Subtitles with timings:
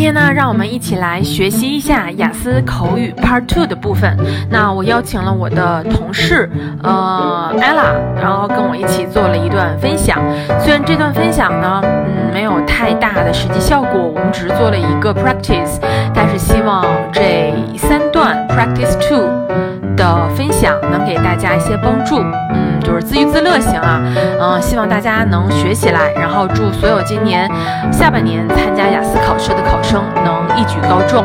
[0.00, 4.16] 今天呢，让我们一起来学习一下雅思口语 Part Two 的部分。
[4.48, 6.50] 那我邀请了我的同事，
[6.82, 10.18] 呃，Ella，然后跟我一起做了一段分享。
[10.58, 15.78] 虽然这段分享呢，嗯，没有太大的实际效果，我们只是做了一个 practice，
[16.14, 19.28] 但是希望这三段 practice two
[19.99, 22.17] 的分享能给大家一些帮助。
[22.53, 24.01] 嗯，就是自娱自乐型啊，
[24.39, 27.49] 嗯，希望大家能学起来，然后祝所有今年
[27.91, 31.23] 下半年参加雅思考试的考生能一举高中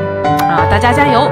[0.49, 0.67] 啊！
[0.71, 1.31] 大家加油！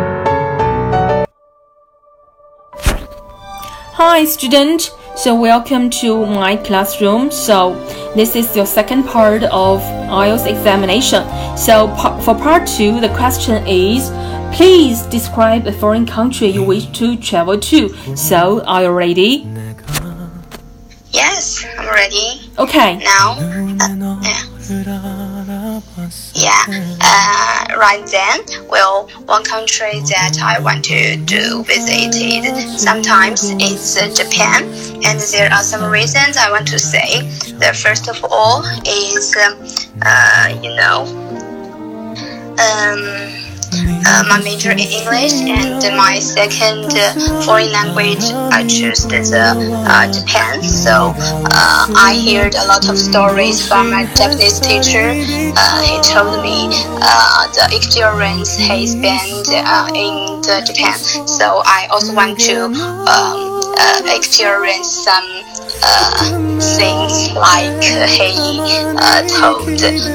[3.96, 4.88] Hi, student.
[5.16, 7.32] So welcome to my classroom.
[7.32, 7.74] So
[8.14, 11.24] this is your second part of IELTS examination.
[11.56, 11.88] So
[12.20, 14.12] for part two, the question is.
[14.53, 17.89] Please describe a foreign country you wish to travel to.
[18.15, 19.47] So, are you ready?
[21.09, 22.51] Yes, I'm ready.
[22.59, 22.97] Okay.
[22.97, 24.43] Now, uh, yeah.
[26.35, 26.65] yeah.
[27.01, 33.97] Uh, right then, well, one country that I want to do visit is sometimes it's
[33.97, 34.65] uh, Japan,
[35.03, 37.21] and there are some reasons I want to say.
[37.57, 39.57] The first of all is, um,
[40.03, 41.09] uh, you know,
[42.53, 43.42] um
[44.05, 49.55] uh, my major in English and my second uh, foreign language I chose the
[49.87, 50.61] uh, Japan.
[50.63, 55.13] So uh, I heard a lot of stories from my Japanese teacher.
[55.57, 56.69] Uh, he told me
[57.01, 59.47] uh, the experience he spent
[59.95, 60.99] in Japan.
[61.27, 62.65] So I also want to
[63.09, 65.25] um, experience some
[65.81, 66.29] uh,
[66.77, 68.59] things like he
[68.97, 69.67] uh, told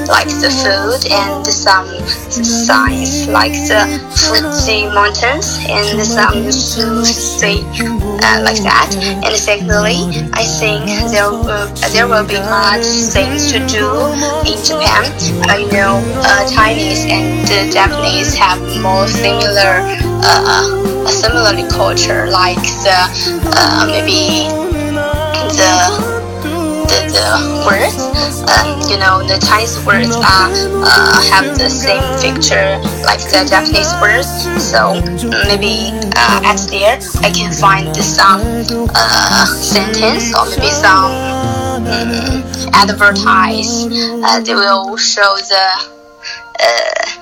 [0.07, 1.87] like the food and some
[2.29, 3.83] signs like the
[4.15, 7.63] Fuji mountains and some sushi
[8.23, 8.89] uh, like that.
[9.23, 13.85] And secondly, I think there will, there will be much things to do
[14.47, 15.11] in Japan.
[15.49, 19.83] Uh, you know, uh, Chinese and Japanese have more similar,
[20.23, 22.99] uh, similarly culture like the
[23.55, 24.68] uh, maybe
[27.65, 27.97] words.
[28.49, 30.51] Um, you know, the Chinese words are
[30.83, 34.29] uh, have the same picture like the Japanese words.
[34.61, 34.99] So
[35.47, 38.41] maybe uh, at there I can find some
[38.95, 41.11] uh, sentence or maybe some
[41.85, 42.43] um,
[42.73, 43.85] advertise.
[44.23, 45.65] Uh, they will show the.
[46.59, 47.19] Uh,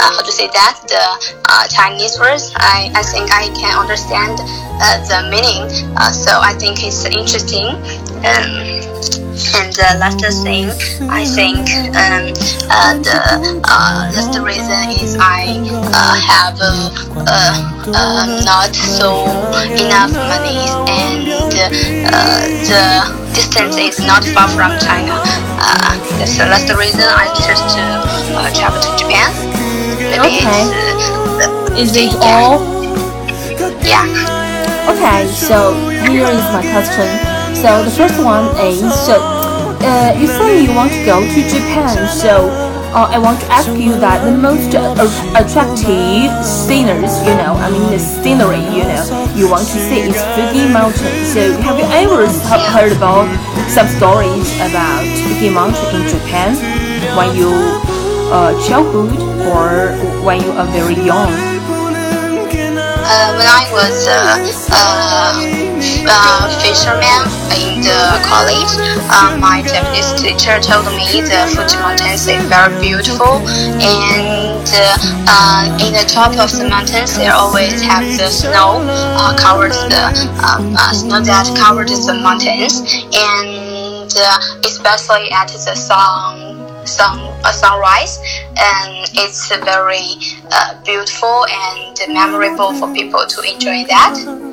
[0.00, 1.04] uh, how to say that the
[1.44, 4.38] uh, Chinese words I, I think I can understand
[4.80, 7.66] uh, the meaning uh, so I think it's interesting
[8.24, 8.89] um,
[9.56, 10.68] and the last thing
[11.08, 11.64] I think
[11.96, 12.28] um,
[12.68, 15.56] uh, the uh, last reason is I
[16.28, 16.58] have
[18.44, 19.24] not so
[19.80, 20.60] enough money
[20.92, 21.24] and
[22.68, 22.84] the
[23.34, 25.16] distance is not far from China.
[25.56, 27.82] Uh, that's the last reason I chose to
[28.36, 29.30] uh, travel to Japan.
[30.20, 30.68] Okay.
[31.80, 32.60] Is it all?
[33.84, 34.04] Yeah.
[34.90, 35.72] Okay, so
[36.10, 37.29] here is my question.
[37.60, 42.08] So the first one is so uh, you say you want to go to Japan,
[42.08, 42.48] so
[42.96, 44.72] uh, I want to ask you that the most
[45.36, 49.04] attractive sceneries, you know, I mean the scenery, you know,
[49.36, 51.12] you want to see is Fuji Mountain.
[51.28, 52.24] So have you ever
[52.72, 53.28] heard about
[53.68, 56.56] some stories about Fuji Mountain in Japan
[57.12, 57.52] when you
[58.32, 59.20] uh, childhood
[59.52, 59.92] or
[60.24, 61.28] when you are very young?
[63.04, 64.08] Uh, when I was
[64.72, 65.69] uh,
[66.06, 67.22] uh, fisherman
[67.56, 68.72] in the college,
[69.10, 73.40] uh, my Japanese teacher told me the Fuji Mountains is very beautiful,
[73.80, 74.64] and
[75.28, 80.04] uh, in the top of the mountains they always have the snow uh, covers the
[80.44, 82.80] um, snow that covers the mountains,
[83.12, 84.10] and
[84.64, 88.18] especially at the sun sun a sunrise,
[88.58, 90.16] and it's very
[90.50, 94.49] uh, beautiful and memorable for people to enjoy that.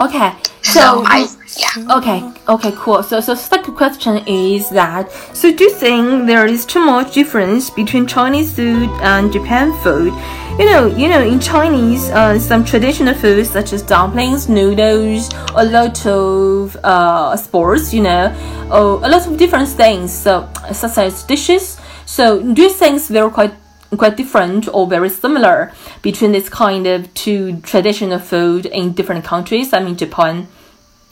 [0.00, 0.32] Okay,
[0.62, 1.26] so, so I
[1.58, 1.96] yeah.
[1.96, 3.02] Okay, okay, cool.
[3.02, 7.68] So, so second question is that so do you think there is too much difference
[7.68, 10.12] between Chinese food and Japan food?
[10.58, 15.64] You know, you know, in Chinese, uh, some traditional foods such as dumplings, noodles, a
[15.64, 18.32] lot of uh, sports, you know,
[18.70, 21.80] uh, a lot of different things, so such as dishes.
[22.06, 23.54] So, do you think they're quite
[23.96, 29.72] quite different or very similar between this kind of two traditional food in different countries?
[29.72, 30.48] I mean, Japan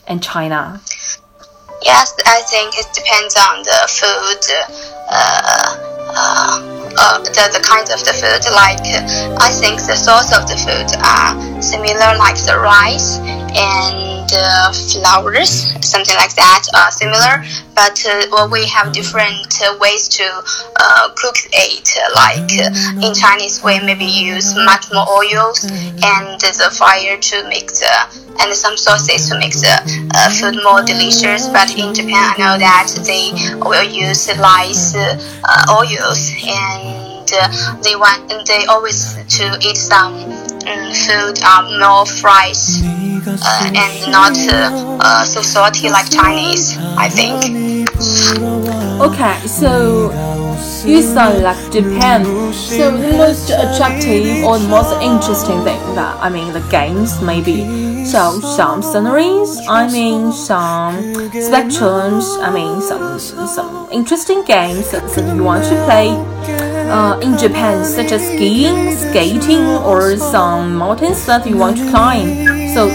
[0.07, 0.81] and China?
[1.83, 5.87] Yes, I think it depends on the food, uh,
[6.97, 8.43] uh, the, the kind of the food.
[8.53, 8.81] Like,
[9.41, 13.19] I think the source of the food are similar, like the rice
[13.53, 17.45] and uh, flowers, something like that, uh, similar.
[17.75, 20.25] But uh, well, we have different ways to
[20.79, 21.87] uh, cook it.
[22.15, 22.49] Like
[23.03, 28.53] in Chinese, we maybe use much more oils and the fire to make the and
[28.53, 31.47] some sauces to make the uh, food more delicious.
[31.47, 33.31] But in Japan, I know that they
[33.61, 40.93] will use less uh, oils and uh, they want they always to eat some um,
[40.93, 46.77] food um, fries uh, and not uh, so salty like Chinese.
[46.77, 47.87] I think.
[49.01, 50.09] Okay, so
[50.85, 52.25] you sound like Japan.
[52.53, 58.05] So the most attractive or the most interesting thing that I mean the games maybe.
[58.05, 60.95] So some sceneries, I mean some
[61.31, 66.09] spectrums, I mean some some interesting games that, that you want to play
[66.89, 72.56] uh, in Japan, such as skiing, skating, or some mountains that you want to climb.
[72.77, 72.89] So,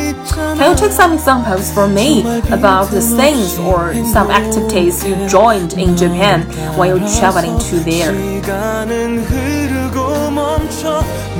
[0.55, 2.21] can you take some examples for me
[2.53, 6.43] about the things or some activities you joined in Japan
[6.79, 8.15] while you're traveling to there?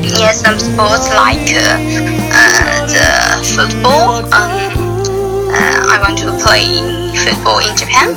[0.03, 1.79] Yes, some sports like uh,
[2.35, 4.27] uh, the football.
[4.35, 4.51] Um,
[5.55, 6.67] uh, I want to play
[7.23, 8.11] football in Japan.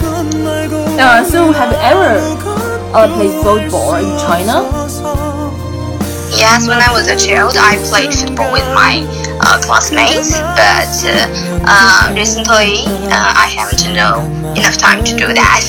[0.98, 2.18] Uh, so, have you ever
[2.98, 4.66] uh, played football in China?
[6.34, 9.06] Yes, when I was a child, I played football with my
[9.46, 10.90] uh, classmates, but
[11.68, 15.62] uh, recently uh, I haven't know enough time to do that.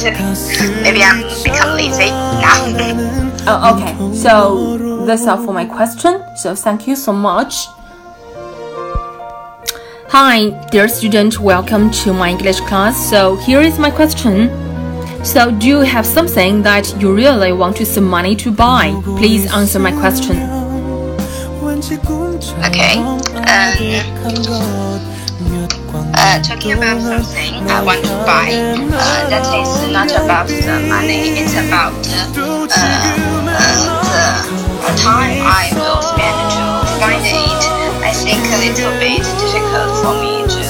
[0.82, 2.64] Maybe I'm become lazy now.
[3.46, 6.24] Uh, okay, so that's all for my question.
[6.36, 7.66] So thank you so much.
[10.08, 13.10] Hi, dear student, welcome to my English class.
[13.10, 14.48] So here is my question.
[15.24, 18.98] So do you have something that you really want to some money to buy?
[19.18, 20.55] Please answer my question.
[21.76, 22.96] Okay.
[22.96, 23.20] Um,
[26.16, 31.36] uh, talking about something I want to buy, uh, that is not about the money,
[31.36, 33.68] it's about uh, uh,
[34.80, 36.64] the time I will spend to
[36.96, 37.60] find it.
[38.00, 40.64] I think a little bit difficult for me to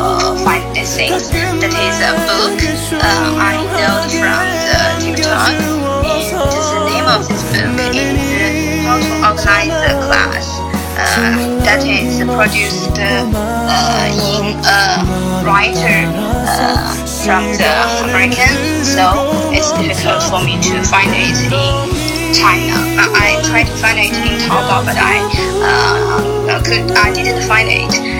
[0.00, 1.28] uh, find these things.
[1.28, 2.56] That is a book
[2.96, 5.60] uh, I know from the TikTok,
[6.08, 6.24] and
[6.72, 8.27] the name of this book
[9.48, 10.60] The Class.
[11.00, 13.24] Uh, that is produced uh,
[14.12, 16.04] in a writer
[16.44, 16.92] uh,
[17.24, 17.72] from the
[18.04, 22.76] American, so it's difficult for me to find it in China.
[23.00, 25.16] I tried to find it in Taobao, but I
[25.64, 28.17] uh, could I didn't find it.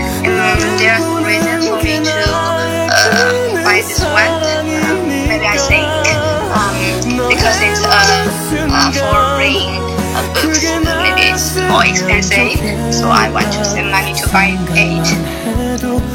[11.68, 12.58] More expensive,
[12.92, 15.08] so I want to save money to buy it.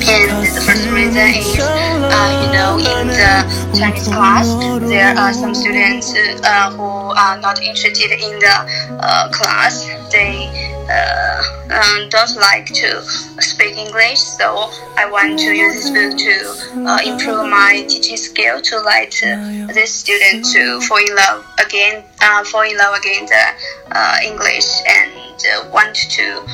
[0.03, 4.47] And the first reason is, uh, you know, in the Chinese class,
[4.89, 6.13] there are some students
[6.44, 8.55] uh, who are not interested in the
[9.00, 9.85] uh, class.
[10.11, 13.01] They um, don't like to
[13.39, 18.62] speak English, so I want to use this book to uh, improve my teaching skill
[18.62, 23.25] to let uh, this student to fall in love again, uh, fall in love again
[23.25, 23.45] the
[23.91, 26.45] uh, English and uh, want to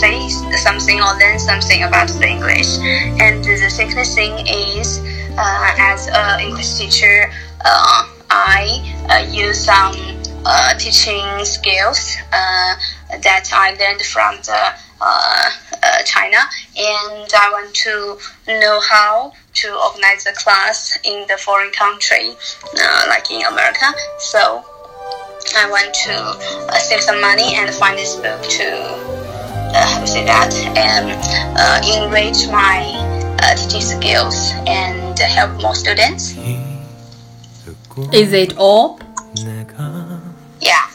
[0.00, 2.78] say something or learn something about the English.
[3.20, 4.98] And the second thing is,
[5.36, 7.30] as an English teacher,
[8.30, 9.94] I use some
[10.78, 12.16] teaching skills
[13.22, 15.50] that I learned from the uh,
[15.82, 16.36] uh, China,
[16.76, 22.34] and I want to know how to organize the class in the foreign country,
[22.78, 23.92] uh, like in America.
[24.18, 24.64] So
[25.56, 28.68] I want to uh, save some money and find this book to
[29.72, 31.10] uh, how to say that and
[31.56, 33.16] uh, enrich my
[33.56, 36.36] teaching skills and help more students.
[38.12, 39.00] Is it all?
[40.60, 40.86] Yeah.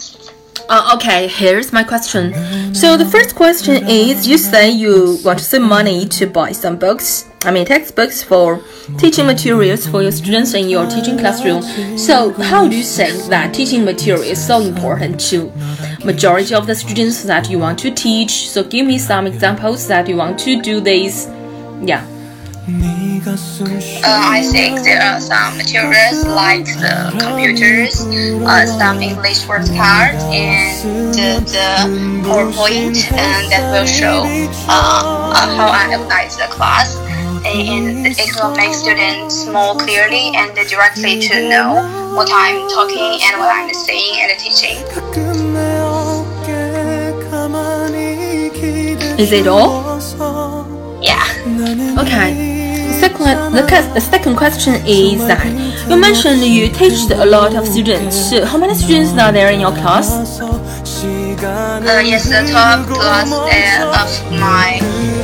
[0.67, 2.34] Uh, okay, here's my question.
[2.74, 6.77] So the first question is, you say you want to save money to buy some
[6.77, 7.29] books.
[7.43, 8.63] I mean textbooks for
[8.98, 11.62] teaching materials for your students in your teaching classroom.
[11.98, 15.51] So how do you think that teaching material is so important to
[16.03, 18.50] majority of the students that you want to teach?
[18.50, 21.27] So give me some examples that you want to do this.
[21.81, 22.03] Yeah.
[22.67, 28.01] Uh, I think there are some materials like the computers,
[28.41, 31.69] uh, some English word cards, and the, the
[32.25, 34.25] PowerPoint, and that will show
[34.65, 36.98] uh, uh, how I organize the class.
[37.45, 41.86] And it will make students more clearly and directly to know
[42.17, 44.81] what I'm talking and what I'm saying and teaching.
[49.19, 50.00] Is it all?
[51.01, 51.22] Yeah.
[52.01, 52.35] Okay.
[53.17, 55.45] The, the second question is that
[55.89, 58.31] you mentioned you teach a lot of students.
[58.31, 60.39] How many students are there in your class?
[60.41, 64.79] Uh, yes, the top class uh, of my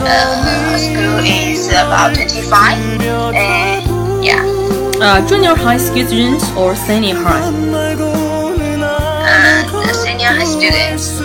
[0.07, 3.01] uh, school is about 25.
[3.01, 4.45] Uh, yeah.
[5.01, 7.41] Uh, junior high school students or senior high?
[9.23, 11.19] Uh, senior high students.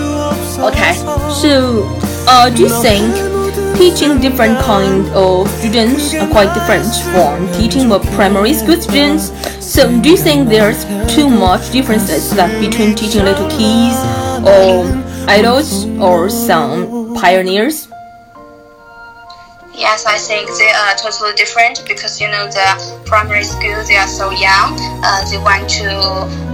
[0.58, 0.94] Okay.
[1.30, 1.86] So,
[2.26, 3.35] uh, do you think
[3.76, 9.30] teaching different kind of students are quite different from teaching the primary school students?
[9.64, 13.96] So, do you think there's too much differences that between teaching little kids
[14.40, 14.86] or
[15.28, 17.88] adults or some pioneers?
[19.76, 24.08] Yes, I think they are totally different because you know the primary school they are
[24.08, 24.72] so young.
[25.04, 25.92] Uh, they want to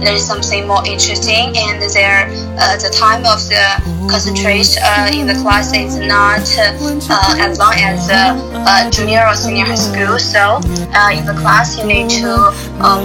[0.03, 2.27] learn something more interesting, and their
[2.59, 3.63] uh, the time of the
[4.11, 9.63] concentration uh, in the class is not uh, as long as uh, junior or senior
[9.63, 10.19] high school.
[10.19, 10.59] So
[10.91, 12.51] uh, in the class you need to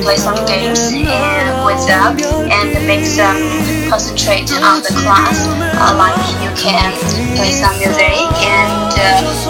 [0.02, 2.18] play some games and with them
[2.50, 5.48] and make them concentrate on the class.
[5.96, 6.92] like you can
[7.36, 8.92] play some music and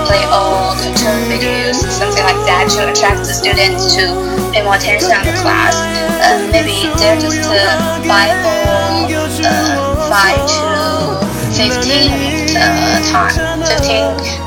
[0.07, 4.07] play all cartoon videos, something like that, to attract the students to
[4.55, 5.75] pay more attention on the class.
[6.23, 8.01] Uh, maybe they're just uh,
[8.47, 11.19] or uh, five to
[11.51, 14.07] fifteen uh, time, fifteen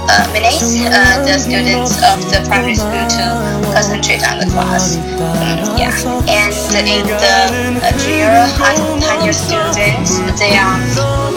[0.09, 0.61] uh, minutes.
[0.81, 3.25] Uh, the students of the primary school to
[3.73, 4.97] concentrate on the class.
[5.19, 5.93] Um, yeah,
[6.29, 6.53] and
[6.87, 10.79] in the junior high, high students, they are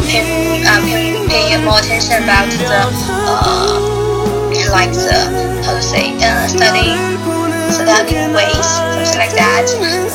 [0.06, 3.94] paying, paying, paying more attention about the
[4.70, 6.94] like the how to say uh, study
[7.70, 8.66] studying ways,
[9.02, 9.66] something like that.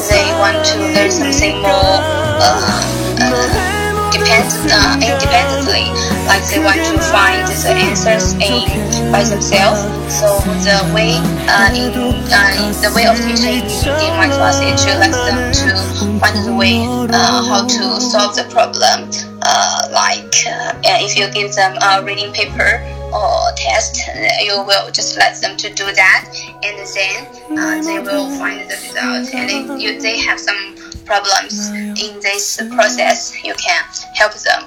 [0.10, 2.00] They want to learn something more
[2.42, 2.82] uh,
[3.20, 3.69] uh,
[4.12, 5.90] depend, uh, independently,
[6.26, 8.66] like they want to find the answers in
[9.12, 9.82] by themselves.
[10.10, 11.18] So the way
[11.50, 16.20] uh, in uh, the way of teaching in my class is to let them to
[16.20, 19.10] find the way uh, how to solve the problem.
[19.42, 22.82] Uh, like uh, if you give them a reading paper
[23.14, 24.02] or test,
[24.42, 26.30] you will just let them to do that,
[26.64, 27.26] and then
[27.58, 29.34] uh, they will find the result.
[29.34, 30.76] And if you, they have some
[31.10, 31.70] problems
[32.06, 34.62] in this process, you can help them.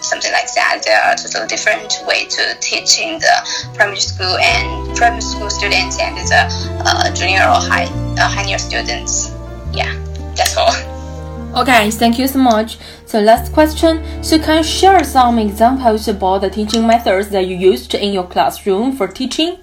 [0.00, 0.82] Something like that.
[0.86, 3.34] There are totally different way to teaching the
[3.74, 6.42] primary school and primary school students and the
[6.86, 9.34] uh, junior or high uh, higher students.
[9.74, 9.92] Yeah,
[10.36, 10.72] that's all.
[11.60, 12.78] Okay, thank you so much.
[13.06, 13.92] So last question.
[14.22, 18.28] So can you share some examples about the teaching methods that you used in your
[18.34, 19.58] classroom for teaching?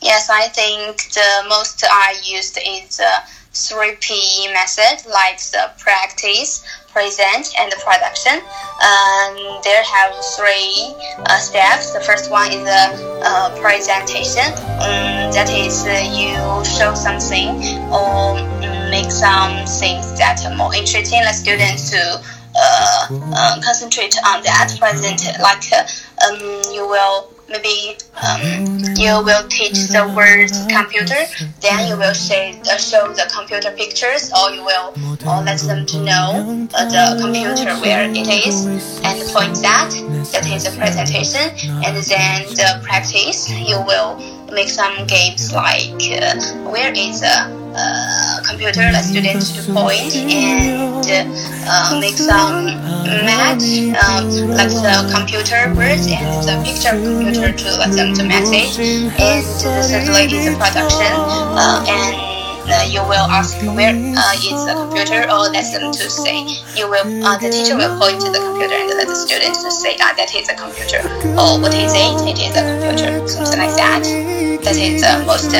[0.00, 3.12] Yes, I think the most I used is the
[3.52, 8.38] 3P method, like the practice, present, and the production.
[8.80, 10.94] Um, there have three
[11.26, 11.92] uh, steps.
[11.92, 14.46] The first one is the uh, presentation.
[14.78, 17.58] Um, that is, uh, you show something
[17.90, 18.34] or
[18.90, 22.22] make some things that are more interesting, like students to
[22.56, 25.22] uh, uh, concentrate on that present.
[25.40, 25.86] Like uh,
[26.26, 26.38] um,
[26.72, 31.18] you will maybe um, you will teach the word computer,
[31.60, 34.94] then you will say, uh, show the computer pictures, or you will
[35.26, 38.64] or let them to know uh, the computer where it is
[39.04, 39.90] and point that.
[40.32, 41.50] That is the presentation,
[41.84, 43.50] and then the practice.
[43.50, 44.16] You will
[44.52, 46.38] make some games like uh,
[46.70, 51.06] where is the uh, computer, let students to point and
[51.68, 52.66] uh, make some
[53.26, 53.64] match,
[54.04, 58.78] um, like the computer words and the picture of computer to let them to message.
[59.18, 62.29] And thirdly is the production uh, and
[62.72, 65.26] uh, you will ask where uh, is the computer.
[65.30, 68.88] Or them to say you will uh, the teacher will point to the computer and
[68.96, 71.00] let the students to say ah that is a computer.
[71.34, 73.26] Or what is it it is a computer.
[73.28, 74.04] Something like that.
[74.62, 75.50] That is the most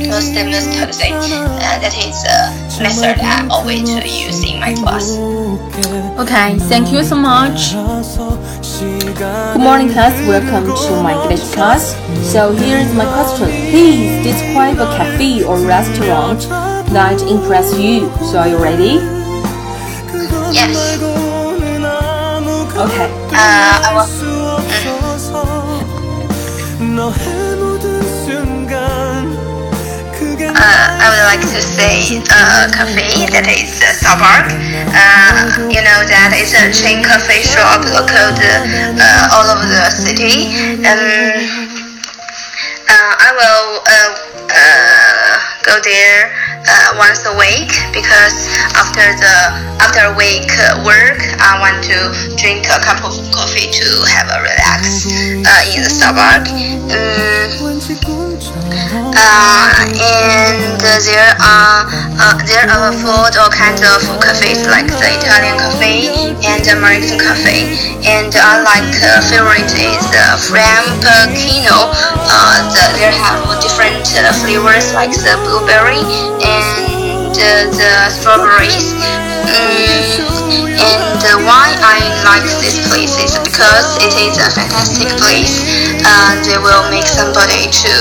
[0.00, 4.08] uh, uh, most most how to say uh, that is a method I always to
[4.08, 5.16] use in my class.
[6.18, 7.72] Okay, thank you so much.
[8.80, 11.94] Good morning class, welcome to my English class.
[12.32, 13.48] So here is my question.
[13.70, 16.40] Please describe a cafe or restaurant
[16.92, 18.08] that impressed you.
[18.30, 19.00] So are you ready?
[20.52, 20.96] Yes.
[22.76, 23.08] Okay.
[23.32, 24.08] Uh, I will.
[27.02, 27.39] Uh,
[31.10, 34.54] would like to say a cafe that is uh, Starbucks.
[34.94, 38.62] Uh, you know that is a chain cafe shop located
[38.94, 40.54] uh, all over the city.
[40.86, 41.66] Um,
[42.86, 44.10] uh, I will uh,
[44.54, 45.34] uh,
[45.66, 46.30] go there
[46.70, 48.46] uh, once a week because
[48.78, 49.36] after the
[49.82, 51.98] after a week uh, work, I want to
[52.38, 55.10] drink a cup of coffee to have a relax
[55.42, 56.54] uh, in the Starbucks.
[56.54, 58.09] Um, uh,
[59.16, 61.86] and there are
[62.46, 66.12] there are all kinds of cafes like the Italian cafe
[66.44, 67.72] and the American cafe.
[68.06, 71.90] And I like uh, favorite is uh, Frappuccino.
[72.28, 76.02] Uh, the, they have different uh, flavors like the blueberry
[76.44, 76.99] and
[77.68, 78.94] the strawberries.
[79.50, 85.60] Mm, and uh, why I like this place is because it is a fantastic place.
[86.00, 87.92] Uh, they will make somebody to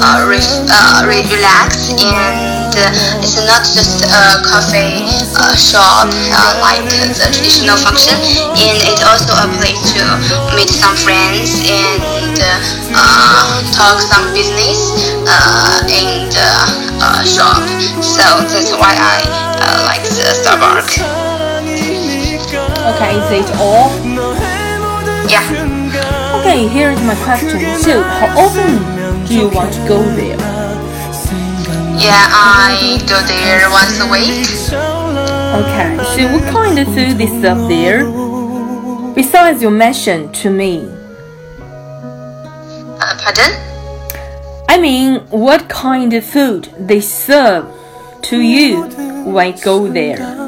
[0.00, 5.04] uh, re uh, re relax and uh, it's not just a coffee
[5.36, 6.82] uh, shop uh, like
[7.18, 8.16] the traditional function
[8.56, 10.02] and it's also a place to
[10.56, 14.96] meet some friends and uh, talk some business
[15.28, 16.50] uh, in the
[17.02, 17.60] uh, shop
[18.02, 19.20] so that's why I
[19.60, 21.00] uh, like the Starbucks
[22.82, 23.94] Okay, is it all?
[25.30, 25.46] yeah
[26.42, 27.60] Okay, here's my question.
[27.78, 30.41] So, how often do you want to go there?
[31.98, 34.48] Yeah I go there once a week
[35.52, 38.04] Okay, so what kind of food is served there?
[39.14, 40.88] Besides you mentioned to me.
[43.00, 43.52] uh, pardon
[44.68, 47.66] I mean, what kind of food they serve
[48.22, 48.84] to you
[49.30, 50.41] when you go there?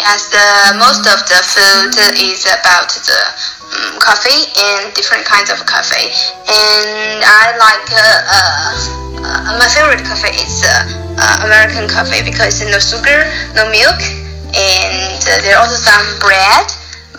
[0.00, 3.20] Yes, the most of the food is about the
[3.68, 6.08] um, coffee and different kinds of coffee.
[6.48, 10.88] And I like uh, uh, my favorite coffee is uh,
[11.20, 14.00] uh, American coffee because no sugar, no milk,
[14.56, 16.64] and there are also some bread.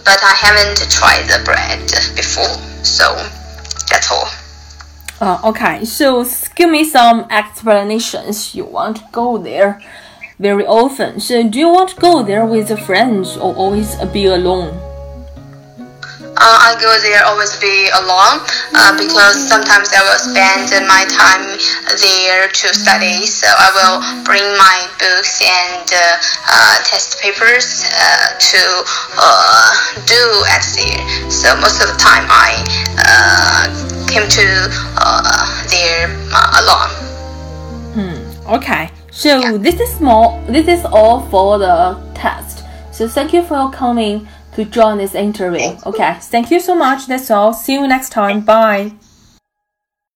[0.01, 1.85] But I haven't tried the bread
[2.17, 2.49] before,
[2.81, 3.13] so
[3.93, 4.25] that's all.
[5.21, 8.55] Uh, okay, so give me some explanations.
[8.55, 9.79] You want to go there
[10.41, 11.19] very often.
[11.19, 14.73] So, do you want to go there with friends or always be alone?
[16.41, 18.41] Uh, I go there always be alone
[18.73, 21.45] uh, because sometimes I will spend my time
[22.01, 23.29] there to study.
[23.29, 26.17] So I will bring my books and uh,
[26.49, 28.61] uh, test papers uh, to
[29.21, 29.69] uh,
[30.09, 31.05] do at there.
[31.29, 32.65] So most of the time I
[32.97, 33.69] uh,
[34.09, 34.47] came to
[34.97, 36.09] uh, there
[36.57, 37.11] alone.
[38.49, 40.41] Okay, so this is small.
[40.47, 42.63] This is all for the test.
[42.91, 45.77] So thank you for coming to join this interview.
[45.85, 47.07] Okay, thank you so much.
[47.07, 47.53] That's all.
[47.53, 48.41] See you next time.
[48.41, 48.93] Bye.